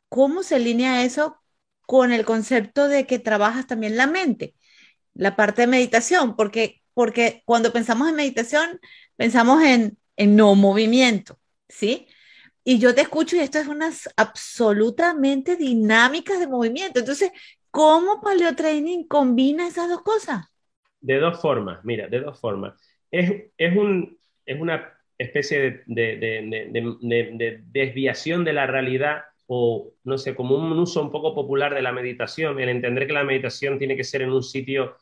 [0.08, 1.38] ¿cómo se alinea eso
[1.86, 4.54] con el concepto de que trabajas también la mente,
[5.14, 6.36] la parte de meditación?
[6.36, 8.80] Porque, porque cuando pensamos en meditación,
[9.16, 11.38] pensamos en en no movimiento,
[11.72, 12.06] ¿sí?
[12.64, 17.00] Y yo te escucho y esto es unas absolutamente dinámicas de movimiento.
[17.00, 17.32] Entonces,
[17.70, 20.46] ¿cómo paleotraining combina esas dos cosas?
[21.00, 22.74] De dos formas, mira, de dos formas.
[23.10, 30.34] Es, es, un, es una especie de, de, desviación de la realidad o, no sé,
[30.34, 33.96] como un uso un poco popular de la meditación, el entender que la meditación tiene
[33.96, 34.96] que ser en un sitio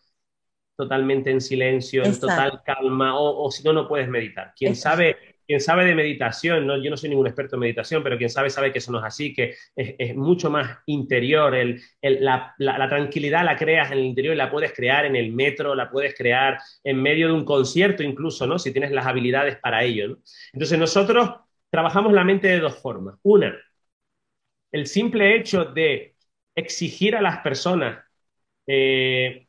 [0.76, 4.54] totalmente en silencio, en total calma, o, si no, no puedes meditar.
[4.56, 5.14] Quien sabe,
[5.50, 6.80] quien sabe de meditación, ¿no?
[6.80, 9.04] yo no soy ningún experto en meditación, pero quien sabe sabe que eso no es
[9.04, 11.52] así, que es, mucho más interior,
[12.02, 12.54] la,
[12.88, 16.14] tranquilidad la creas en el interior y la puedes crear en el metro, la puedes
[16.14, 18.60] crear en medio de un concierto incluso, ¿no?
[18.60, 20.18] si tienes las habilidades para ello.
[20.52, 23.18] Entonces nosotros trabajamos la mente de dos formas.
[23.24, 23.52] Una,
[24.70, 26.14] el simple hecho de
[26.54, 28.04] exigir a las personas
[28.68, 29.48] eh,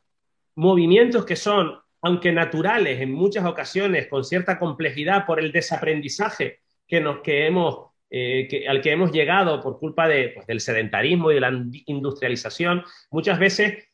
[0.56, 7.00] movimientos que son, aunque naturales en muchas ocasiones, con cierta complejidad por el desaprendizaje que
[7.00, 11.36] nos, que hemos, eh, al que hemos llegado por culpa de, pues, del sedentarismo y
[11.36, 11.52] de la
[11.86, 13.88] industrialización, muchas veces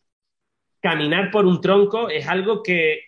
[0.81, 3.03] caminar por un tronco es algo que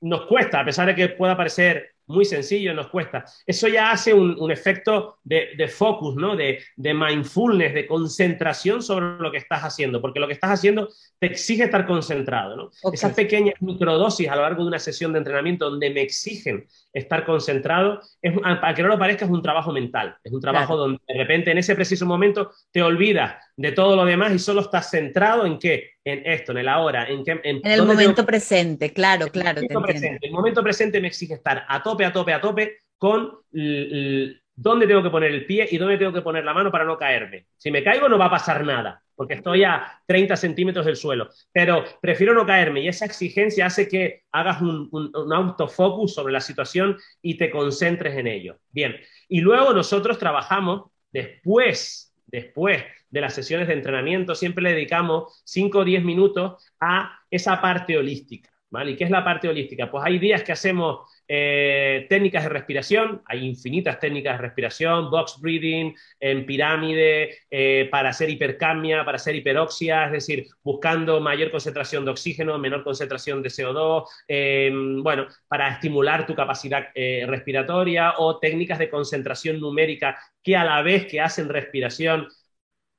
[0.00, 3.24] nos cuesta, a pesar de que pueda parecer muy sencillo, nos cuesta.
[3.46, 6.36] Eso ya hace un, efecto de, focus, ¿no?
[6.36, 10.88] De, mindfulness, de concentración sobre lo que estás haciendo, porque lo que estás haciendo
[11.18, 12.70] te exige estar concentrado, ¿no?
[12.92, 17.24] Esas pequeñas microdosis a lo largo de una sesión de entrenamiento donde me exigen estar
[17.24, 21.00] concentrado, es, para que no lo parezca, es un trabajo mental, es un trabajo donde
[21.06, 24.90] de repente en ese preciso momento te olvidas de todo lo demás y solo estás
[24.90, 29.26] centrado en qué, en esto, en el ahora, en, qué, en, el momento presente, claro,
[29.26, 29.60] claro.
[29.60, 30.26] El momento, presente.
[30.26, 35.02] el momento presente me exige estar a tope, a tope, a tope con dónde tengo
[35.02, 37.46] que poner el pie y dónde tengo que poner la mano para no caerme.
[37.56, 41.28] Si me caigo no va a pasar nada, porque estoy a 30 centímetros del suelo,
[41.52, 46.40] pero prefiero no caerme y esa exigencia hace que hagas un, un autofocus sobre la
[46.40, 48.58] situación y te concentres en ello.
[48.70, 48.96] Bien,
[49.28, 55.78] y luego nosotros trabajamos después, después de las sesiones de entrenamiento, siempre le dedicamos 5
[55.78, 58.53] o 10 minutos a esa parte holística.
[58.82, 59.90] ¿Y qué es la parte holística?
[59.90, 65.38] Pues hay días que hacemos eh, técnicas de respiración, hay infinitas técnicas de respiración, box
[65.40, 72.04] breathing, en pirámide, eh, para hacer hipercamia, para hacer hiperoxia, es decir, buscando mayor concentración
[72.04, 78.38] de oxígeno, menor concentración de CO2, em, bueno, para estimular tu capacidad eh, respiratoria o
[78.38, 82.28] técnicas de concentración numérica que a la vez que hacen respiración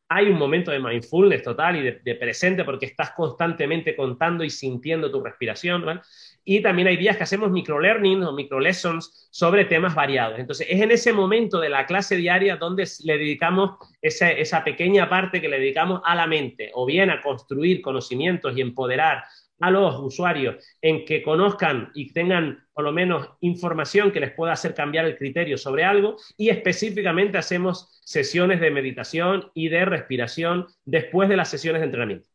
[0.07, 5.11] hay un momento de mindfulness total y de, presente porque estás constantemente contando y sintiendo
[5.11, 6.01] tu respiración.
[6.43, 10.37] Y también hay días que hacemos microlearning o microlessons sobre temas variados.
[10.37, 15.09] Entonces, es en ese momento de la clase diaria donde le dedicamos esa, esa pequeña
[15.09, 19.23] parte que le dedicamos a la mente, o bien a construir conocimientos y empoderar
[19.59, 24.53] a los usuarios en que conozcan y tengan por lo menos información que les pueda
[24.53, 30.67] hacer cambiar el criterio sobre algo y específicamente hacemos sesiones de meditación y de respiración
[30.83, 32.27] después de las sesiones de entrenamiento.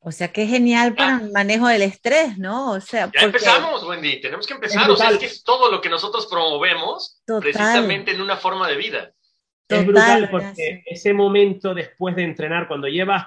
[0.00, 2.72] O sea, que genial para el manejo del estrés, ¿no?
[2.72, 4.88] O sea, ya empezamos, Wendy, tenemos que empezar.
[4.88, 8.76] o sea, es que es todo lo que nosotros promovemos precisamente en una forma de
[8.76, 9.12] vida.
[9.68, 13.26] es brutal porque ese momento después de entrenar, cuando llevas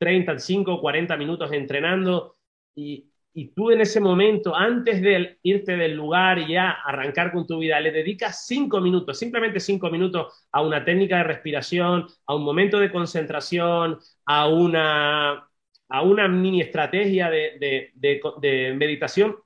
[0.00, 2.36] 35, 40 minutos entrenando
[2.74, 3.06] y,
[3.54, 7.78] tú en ese momento, antes de irte del lugar y ya arrancar con tu vida,
[7.80, 12.80] le dedicas 5 minutos, simplemente 5 minutos a una técnica de respiración, a un momento
[12.80, 15.48] de concentración, a una,
[15.88, 19.36] a una mini estrategia de, de meditación,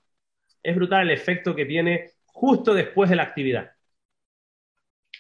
[0.63, 3.74] es brutal el efecto que tiene justo después de la actividad.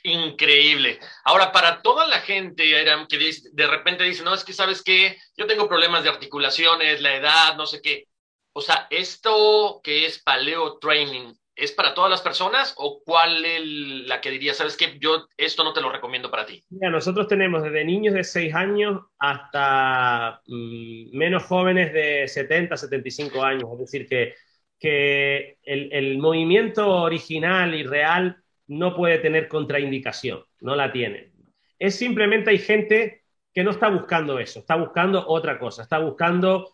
[0.07, 1.01] Increíble.
[1.25, 2.63] Ahora, para toda la gente
[3.09, 7.17] que de repente dice, no, es que sabes qué, yo tengo problemas de articulaciones, la
[7.17, 8.05] edad, no sé qué.
[8.53, 13.63] O sea, esto que es paleo training, ¿es para todas las personas o cuál es
[14.07, 16.63] la que diría, sabes qué, yo esto no te lo recomiendo para ti?
[16.69, 23.43] Mira, nosotros tenemos desde niños de 6 años hasta mm, menos jóvenes de 70, 75
[23.43, 23.71] años.
[23.73, 24.35] Es decir, que,
[24.79, 31.33] que el, el movimiento original y real no puede tener contraindicación, no la tiene.
[31.79, 33.23] Es simplemente hay gente
[33.53, 36.71] que no está buscando eso, está buscando otra cosa, está buscando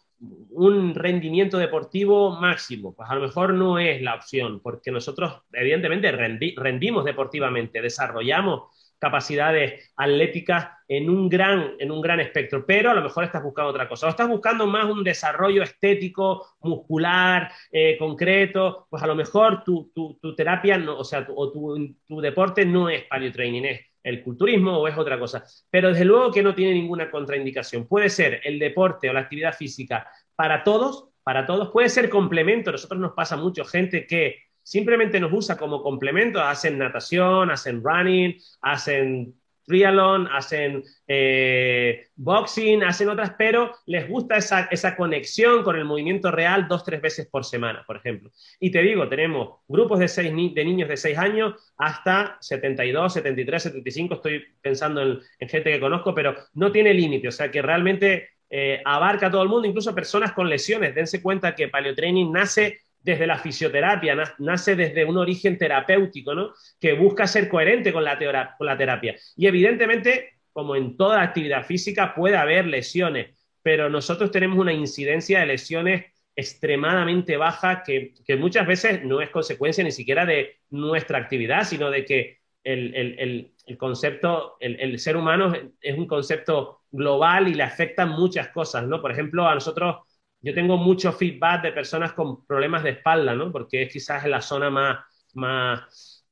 [0.51, 2.95] un rendimiento deportivo máximo.
[2.95, 9.91] Pues a lo mejor no es la opción, porque nosotros evidentemente rendimos deportivamente, desarrollamos capacidades
[9.97, 13.89] atléticas en un, gran, en un gran espectro, pero a lo mejor estás buscando otra
[13.89, 19.65] cosa, o estás buscando más un desarrollo estético, muscular, eh, concreto, pues a lo mejor
[19.65, 19.91] tu,
[20.37, 24.97] terapia, no, o sea, o tu, deporte no es training, es el culturismo o es
[24.97, 27.87] otra cosa, pero desde luego que no tiene ninguna contraindicación.
[27.87, 32.71] Puede ser el deporte o la actividad física para todos, para todos, puede ser complemento,
[32.71, 37.83] a nosotros nos pasa mucho gente que simplemente nos usa como complemento, hacen natación, hacen
[37.83, 39.35] running, hacen
[39.67, 46.31] triathlon, hacen eh, boxing, hacen otras, pero les gusta esa, esa, conexión con el movimiento
[46.31, 48.31] real dos, tres veces por semana, por ejemplo.
[48.61, 53.63] Y te digo, tenemos grupos de, seis de niños de 6 años hasta 72, 73,
[53.65, 58.29] 75, estoy pensando en, gente que conozco, pero no tiene límite, o sea que realmente
[58.49, 60.95] eh, abarca a todo el mundo, incluso personas con lesiones.
[60.95, 66.53] Dense cuenta que paleotraining nace desde la fisioterapia, nace desde un origen terapéutico, ¿no?
[66.81, 69.17] Que busca ser coherente con la, terapia.
[69.37, 75.41] Y evidentemente, como en toda actividad física, puede haber lesiones, pero nosotros tenemos una incidencia
[75.41, 76.05] de lesiones
[76.37, 82.05] extremadamente baja que, muchas veces no es consecuencia ni siquiera de nuestra actividad, sino de
[82.05, 88.87] que el, concepto, el, ser humano es un concepto global y le afectan muchas cosas,
[88.87, 89.01] ¿no?
[89.01, 89.97] Por ejemplo, a nosotros
[90.43, 93.53] yo tengo mucho feedback de personas con problemas de espalda, ¿no?
[93.53, 94.99] Porque es quizás la zona más,
[95.35, 96.25] más,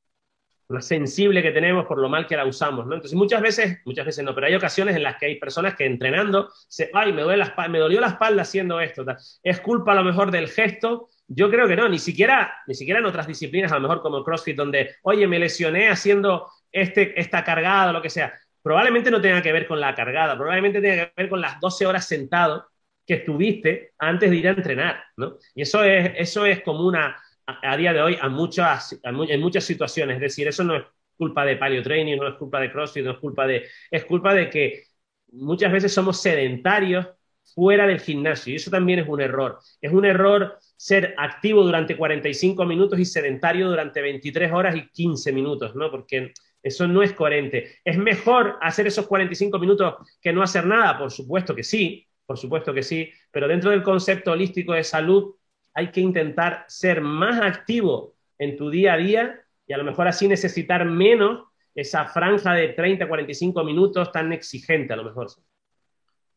[0.69, 2.95] más sensible que tenemos por lo mal que la usamos, ¿no?
[2.95, 5.85] Entonces muchas veces, muchas veces no, pero hay ocasiones en las que hay personas que
[5.85, 9.05] entrenando, se, ay, me, duele la espalda, me dolió la espalda haciendo esto,
[9.43, 13.01] es culpa a lo mejor del gesto, yo creo que no, ni siquiera, ni siquiera
[13.01, 17.45] en otras disciplinas, a lo mejor como CrossFit, donde, oye, me lesioné haciendo este, esta
[17.45, 21.07] cargada o lo que sea, probablemente no tenga que ver con la cargada, probablemente tenga
[21.07, 22.67] que ver con las 12 horas sentado
[23.09, 25.39] que estuviste antes de ir a entrenar, ¿no?
[25.55, 27.17] Y eso es, eso es común a,
[27.47, 30.85] a, día de hoy a muchas, en muchas situaciones, es decir, eso no es
[31.17, 34.35] culpa de paleo training, no es culpa de CrossFit, no es culpa de, es culpa
[34.35, 34.85] de que
[35.33, 37.07] muchas veces somos sedentarios
[37.55, 39.59] fuera del gimnasio y eso también es un error.
[39.81, 45.33] Es un error ser activo durante 45 minutos y sedentario durante 23 horas y 15
[45.33, 45.91] minutos, ¿no?
[45.91, 47.79] Porque eso no es coherente.
[47.85, 50.99] ¿Es mejor hacer esos 45 minutos que no hacer nada?
[50.99, 55.37] Por supuesto que sí, por supuesto que sí, pero dentro del concepto holístico de salud
[55.73, 60.09] hay que intentar ser más activo en tu día a día y a lo mejor
[60.09, 65.29] así necesitar menos esa franja de 30, 45 minutos tan exigente a lo mejor.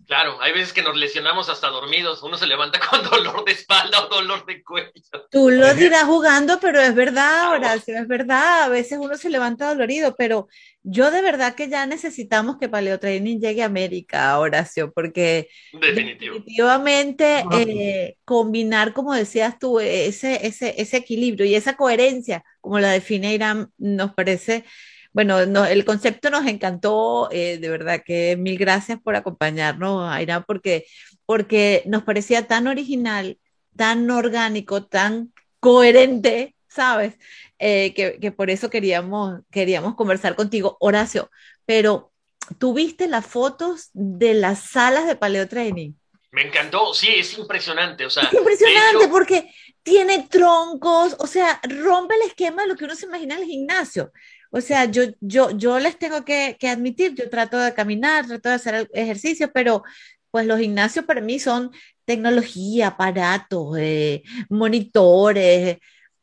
[0.07, 2.23] Claro, hay veces que nos lesionamos hasta dormidos.
[2.23, 4.91] Uno se levanta con dolor de espalda o dolor de cuello.
[5.29, 8.63] Tú lo dirás jugando, pero es verdad, Horacio, es verdad.
[8.63, 10.47] A veces uno se levanta dolorido, pero
[10.83, 18.17] yo de verdad que ya necesitamos que Paleotraining llegue a América, Horacio, porque definitivamente eh,
[18.25, 23.71] combinar, como decías tú, ese, ese, ese equilibrio y esa coherencia, como la define Irán,
[23.77, 24.65] nos parece
[25.13, 30.85] bueno, el concepto nos encantó, eh, de verdad que mil gracias por acompañarnos, Aira, porque,
[31.25, 33.37] porque nos parecía tan original,
[33.75, 37.15] tan orgánico, tan coherente, ¿sabes?
[37.59, 41.29] Eh, que, por eso queríamos, queríamos conversar contigo, Horacio,
[41.65, 42.11] pero
[42.57, 45.93] ¿tuviste las fotos de las salas de paleo training?
[46.31, 48.23] Me encantó, sí, es impresionante, o sea.
[48.23, 53.05] Es impresionante porque tiene troncos, o sea, rompe el esquema de lo que uno se
[53.05, 54.11] imagina en el gimnasio.
[54.51, 58.55] O sea, yo, yo, yo les tengo que, admitir, yo trato de caminar, trato de
[58.55, 59.83] hacer ejercicio, pero
[60.29, 61.71] pues los gimnasios para mí son
[62.05, 65.77] tecnología, aparatos, eh, monitores.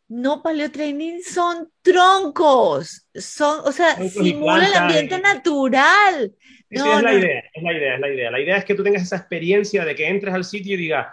[0.09, 6.33] No, paleotraining son troncos, son, o sea, simula el ambiente natural.
[6.71, 8.31] es la idea, es la idea, es la idea.
[8.31, 11.09] La idea es que tú tengas esa experiencia de que entres al sitio y digas,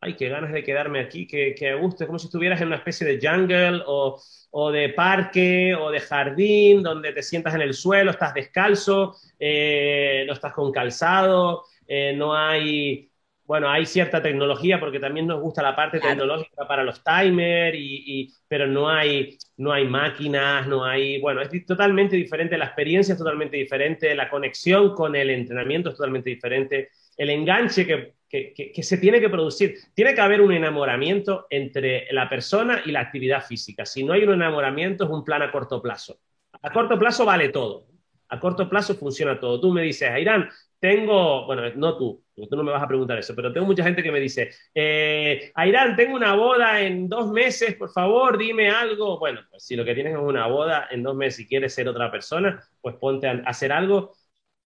[0.00, 3.06] ay, qué ganas de quedarme aquí, que, que gusto, como si estuvieras en una especie
[3.06, 4.20] de jungle o,
[4.56, 10.22] o, de parque o de jardín, donde te sientas en el suelo, estás descalzo, eh,
[10.28, 13.10] no estás con calzado, eh, no hay,
[13.44, 18.32] bueno, hay cierta tecnología porque también nos gusta la parte tecnológica para los timers, y,
[18.46, 23.18] pero no hay, no hay máquinas, no hay, bueno, es totalmente diferente, la experiencia es
[23.18, 28.14] totalmente diferente, la conexión con el entrenamiento es totalmente diferente, el enganche que
[28.54, 29.76] que, se tiene que producir.
[29.94, 33.86] Tiene que haber un enamoramiento entre la persona y la actividad física.
[33.86, 36.18] Si no hay un enamoramiento, es un plan a corto plazo.
[36.62, 37.86] A corto plazo vale todo.
[38.28, 39.60] A corto plazo funciona todo.
[39.60, 40.48] Tú me dices, Airán,
[40.80, 44.02] tengo, bueno, no tú, tú no me vas a preguntar eso, pero tengo mucha gente
[44.02, 45.52] que me dice, eh,
[45.96, 49.18] tengo una boda en dos meses, por favor, dime algo.
[49.18, 51.88] Bueno, pues si lo que tienes es una boda en dos meses y quieres ser
[51.88, 54.14] otra persona, pues ponte a hacer algo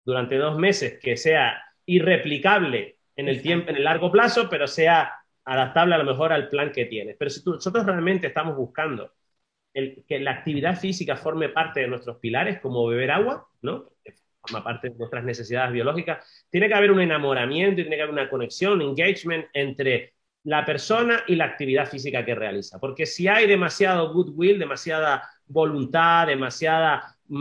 [0.03, 5.13] durante dos meses que sea irreplicable en el tiempo, en el largo plazo, pero sea
[5.45, 7.15] adaptable a lo mejor al plan que tienes.
[7.17, 9.11] Pero si nosotros realmente estamos buscando
[9.73, 13.89] que la actividad física forme parte de nuestros pilares, como beber agua, ¿no?
[14.03, 18.03] Que forma parte de nuestras necesidades biológicas, tiene que haber un enamoramiento y tiene que
[18.03, 22.79] haber una conexión, un engagement entre la persona y la actividad física que realiza.
[22.79, 27.35] Porque si hay demasiado goodwill, demasiada voluntad, demasiada mm,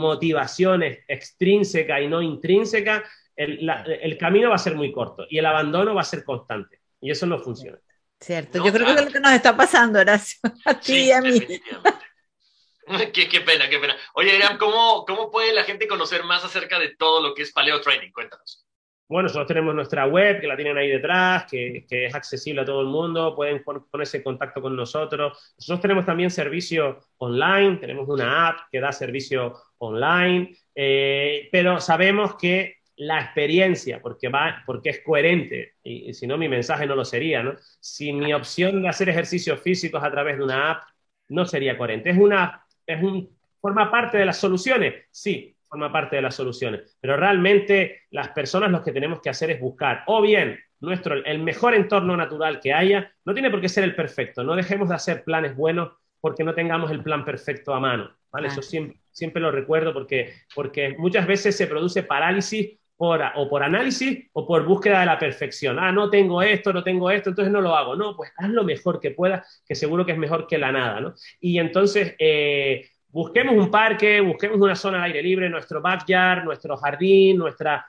[0.00, 3.04] motivación extrínseca y no intrínseca,
[3.40, 6.80] el, camino va a ser muy corto y el abandono va a ser constante.
[7.00, 7.78] Y eso no funciona.
[8.20, 11.22] Cierto, yo creo que es lo que nos está pasando, Horacio, a ti y a
[11.22, 11.40] mí.
[13.14, 13.96] qué, pena, qué pena.
[14.14, 17.52] Oye, Irán, ¿cómo, ¿cómo puede la gente conocer más acerca de todo lo que es
[17.52, 18.12] Paleo Training?
[18.12, 18.66] Cuéntanos.
[19.08, 22.64] Bueno, nosotros tenemos nuestra web, que la tienen ahí detrás, que, que, es accesible a
[22.64, 25.54] todo el mundo, pueden ponerse en contacto con nosotros.
[25.58, 32.36] Nosotros tenemos también servicio online, tenemos una app que da servicio online, eh, pero sabemos
[32.36, 37.04] que la experiencia, porque, va, porque es coherente, y, si no mi mensaje no lo
[37.04, 37.54] sería, ¿no?
[37.80, 40.82] Si mi opción de hacer ejercicios físicos a través de una app
[41.28, 42.10] no sería coherente.
[42.10, 46.98] Es una, es un, forma parte de las soluciones, sí, forma parte de las soluciones,
[47.00, 51.38] pero realmente las personas lo que tenemos que hacer es buscar, o bien nuestro, el
[51.38, 54.96] mejor entorno natural que haya, no tiene por qué ser el perfecto, no dejemos de
[54.96, 58.48] hacer planes buenos porque no tengamos el plan perfecto a mano, ¿vale?
[58.48, 63.62] Eso siempre, siempre lo recuerdo porque, porque muchas veces se produce parálisis por, o por
[63.62, 65.78] análisis o por búsqueda de la perfección.
[65.78, 67.96] Ah, no tengo esto, no tengo esto, entonces no lo hago.
[67.96, 71.00] No, pues haz lo mejor que puedas, que seguro que es mejor que la nada,
[71.00, 71.14] ¿no?
[71.40, 76.76] Y entonces, eh, busquemos un parque, busquemos una zona al aire libre, nuestro backyard, nuestro
[76.76, 77.86] jardín, nuestra,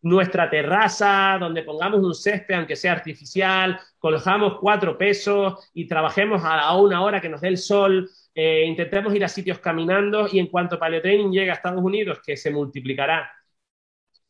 [0.00, 6.74] nuestra terraza, donde pongamos un césped, aunque sea artificial, colojamos cuatro pesos y trabajemos a,
[6.78, 10.46] una hora que nos dé el sol, eh, intentemos ir a sitios caminando y en
[10.46, 13.30] cuanto Paleotraining llegue a Estados Unidos, que se multiplicará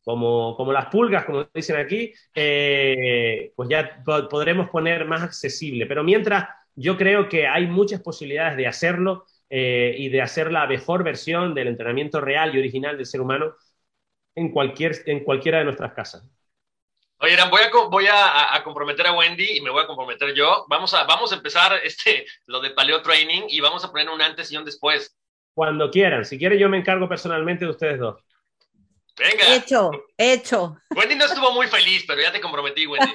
[0.05, 5.87] como, como las pulgas, como dicen aquí, eh, pues ya podremos poner más accesible.
[5.87, 10.67] Pero mientras, yo creo que hay muchas posibilidades de hacerlo eh, y de hacer la
[10.67, 13.55] mejor versión del entrenamiento real y original del ser humano
[14.35, 16.23] en, cualquier, en cualquiera de nuestras casas.
[17.17, 20.65] Oye, voy, a, voy a, comprometer a Wendy y me voy a comprometer yo.
[20.69, 24.21] Vamos a, vamos a empezar este, lo de paleo training y vamos a poner un
[24.21, 25.17] antes y un después.
[25.55, 26.25] Cuando quieran.
[26.25, 28.21] Si quieren, yo me encargo personalmente de ustedes dos.
[29.17, 29.55] Venga.
[29.55, 30.77] Hecho, hecho.
[30.95, 33.13] Wendy no estuvo muy feliz, pero ya te comprometí, Wendy.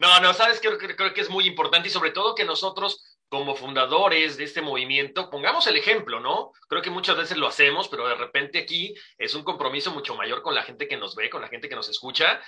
[0.00, 3.54] No, no, sabes que creo, que es muy importante y sobre todo que nosotros como
[3.54, 6.52] fundadores de este movimiento pongamos el ejemplo, ¿no?
[6.68, 10.42] Creo que muchas veces lo hacemos, pero de repente aquí es un compromiso mucho mayor
[10.42, 12.40] con la gente que nos ve, con la gente que nos escucha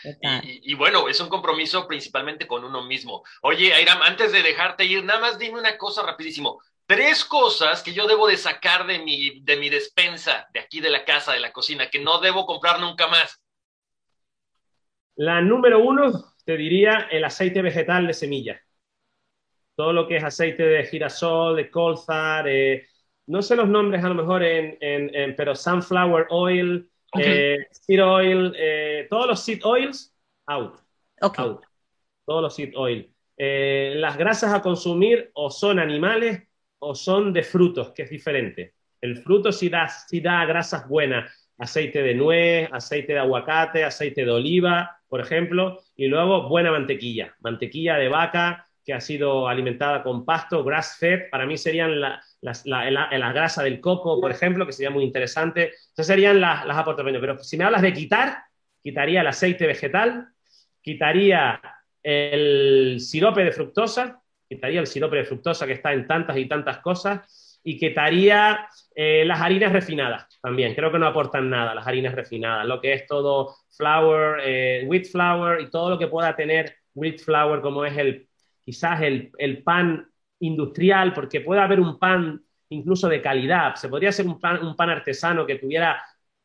[0.43, 3.23] y, y, bueno, es un compromiso principalmente con uno mismo.
[3.43, 7.93] Oye, Airam, antes de dejarte ir, nada más dime una cosa rapidísimo tres cosas que
[7.93, 11.41] yo debo de sacar de mi, de mi despensa, de aquí de la casa, de
[11.41, 13.43] la cocina, que no debo comprar nunca más.
[15.16, 18.62] La número uno, te diría el aceite vegetal de semilla.
[19.74, 22.45] Todo lo que es aceite de girasol, de colza,
[23.26, 28.55] no sé los nombres a lo mejor, en, en, pero sunflower oil, eh, seed oil,
[28.57, 30.14] eh, todos los seed oils,
[30.47, 30.78] out.
[31.20, 31.64] out.
[32.26, 33.14] Todos los seed oil.
[33.37, 36.43] Eh, las grasas a consumir o son animales
[36.85, 38.74] o son de frutos, que es diferente.
[39.01, 44.24] El fruto sí da, sí da grasas buenas, aceite de nuez, aceite de aguacate, aceite
[44.24, 50.03] de oliva, por ejemplo, y luego buena mantequilla, mantequilla de vaca que ha sido alimentada
[50.03, 54.72] con pasto, grass fed, para mí serían la, la, grasa del coco, por ejemplo, que
[54.72, 55.74] sería muy interesante.
[55.93, 57.20] Esas serían las, las aportaciones.
[57.20, 58.39] Pero si me hablas de quitar,
[58.83, 60.30] quitaría el aceite vegetal,
[60.80, 61.61] quitaría
[62.03, 64.22] el sirope de fructosa,
[64.55, 69.25] quitaría el sirope de fructosa que está en tantas y tantas cosas y quitaría eh,
[69.25, 70.75] las harinas refinadas también.
[70.75, 75.07] Creo que no aportan nada las harinas refinadas, lo que es todo flour, eh, wheat
[75.07, 78.29] flour y todo lo que pueda tener wheat flour como es el
[78.61, 80.09] quizás el, pan
[80.41, 84.77] industrial, porque puede haber un pan incluso de calidad, se podría hacer un pan, un
[84.77, 86.03] pan artesano que tuviera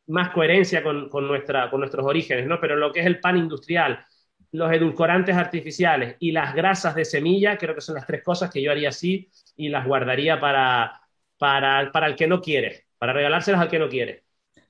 [0.07, 2.59] más coherencia con, nuestra, con nuestros orígenes, ¿no?
[2.59, 4.05] Pero lo que es el pan industrial,
[4.51, 8.61] los edulcorantes artificiales y las grasas de semilla, creo que son las tres cosas que
[8.61, 11.01] yo haría así y las guardaría para,
[11.37, 14.23] para, para el que no quiere, para regalárselas al que no quiere.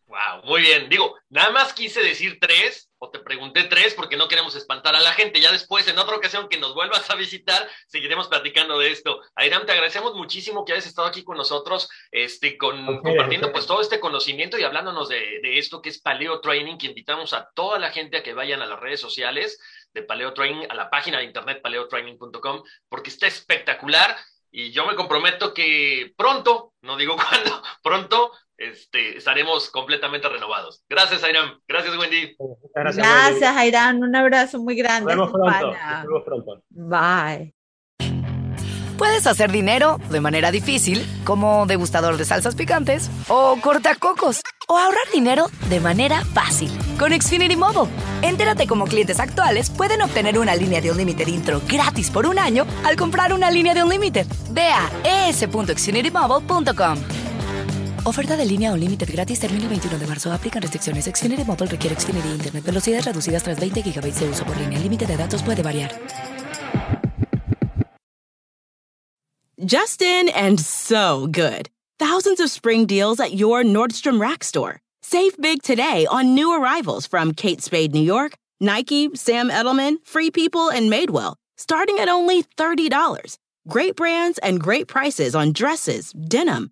[0.07, 0.89] Wow, muy bien.
[0.89, 4.99] Digo, nada más quise decir tres, o te pregunté tres, porque no queremos espantar a
[4.99, 5.39] la gente.
[5.39, 9.21] Ya después, en otra ocasión que nos vuelvas a visitar, seguiremos platicando de esto.
[9.35, 13.81] Airam, te agradecemos muchísimo que hayas estado aquí con nosotros, este, con, compartiendo pues todo
[13.81, 17.79] este conocimiento y hablándonos de, de, esto que es Paleo Training, que invitamos a toda
[17.79, 19.59] la gente a que vayan a las redes sociales
[19.93, 24.15] de Paleo Training, a la página de internet paleotraining.com, porque está espectacular.
[24.49, 30.83] Y yo me comprometo que pronto, no digo cuándo, pronto este, estaremos completamente renovados.
[30.89, 31.59] Gracias, Airam.
[31.67, 32.35] Gracias, Wendy.
[32.73, 33.99] Gracias, Gracias Airam.
[33.99, 35.15] Un abrazo muy grande.
[35.15, 35.77] Nos vemos pronto.
[35.77, 36.63] Nos vemos pronto.
[36.69, 37.53] Bye.
[38.97, 45.07] Puedes hacer dinero de manera difícil, como degustador de salsas picantes, o cortacocos, o ahorrar
[45.13, 47.93] dinero de manera fácil con Xfinity Mobile.
[48.23, 52.39] Entérate cómo clientes actuales pueden obtener una línea de un límite intro gratis por un
[52.39, 54.25] año al comprar una línea de un límite.
[54.49, 54.89] Ve a
[55.29, 56.97] es.xfinitymobile.com.
[58.07, 60.31] Oferta de línea o límite gratis termina el 21 de marzo.
[60.31, 61.03] Aplican restricciones.
[61.13, 62.63] Xfinity Mobile requiere Xfinity Internet.
[62.63, 64.77] Velocidades reducidas tras 20 GB de uso por línea.
[64.77, 65.91] El límite de datos puede variar.
[69.59, 71.67] Justin and so good.
[71.99, 74.79] Thousands of spring deals at your Nordstrom Rack store.
[75.01, 80.31] Save big today on new arrivals from Kate Spade New York, Nike, Sam Edelman, Free
[80.31, 83.37] People, and Madewell, starting at only $30.
[83.67, 86.71] Great brands and great prices on dresses, denim,